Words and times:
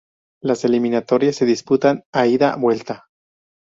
Las 0.41 0.65
eliminatorias 0.65 1.35
se 1.35 1.45
disputan 1.45 2.05
a 2.11 2.25
ida-vuelta. 2.25 3.05